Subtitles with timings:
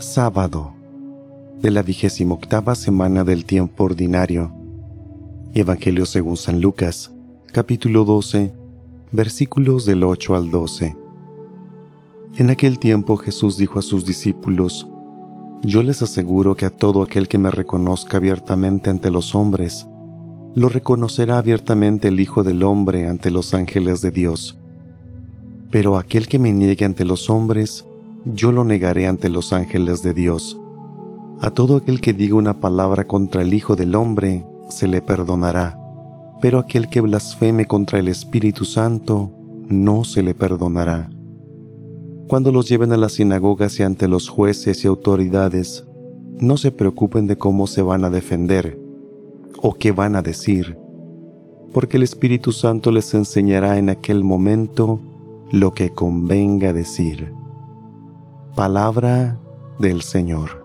[0.00, 0.74] Sábado
[1.60, 4.52] de la vigésima octava semana del tiempo ordinario.
[5.54, 7.10] Evangelio según San Lucas,
[7.50, 8.54] capítulo 12,
[9.10, 10.96] versículos del 8 al 12.
[12.36, 14.86] En aquel tiempo Jesús dijo a sus discípulos,
[15.62, 19.88] Yo les aseguro que a todo aquel que me reconozca abiertamente ante los hombres,
[20.54, 24.60] lo reconocerá abiertamente el Hijo del Hombre ante los ángeles de Dios.
[25.72, 27.87] Pero aquel que me niegue ante los hombres,
[28.24, 30.60] yo lo negaré ante los ángeles de Dios.
[31.40, 35.78] A todo aquel que diga una palabra contra el Hijo del Hombre, se le perdonará,
[36.40, 39.32] pero aquel que blasfeme contra el Espíritu Santo,
[39.68, 41.10] no se le perdonará.
[42.28, 45.86] Cuando los lleven a las sinagogas y ante los jueces y autoridades,
[46.40, 48.78] no se preocupen de cómo se van a defender
[49.60, 50.76] o qué van a decir,
[51.72, 55.00] porque el Espíritu Santo les enseñará en aquel momento
[55.50, 57.37] lo que convenga decir.
[58.58, 59.38] Palabra
[59.78, 60.57] del Señor.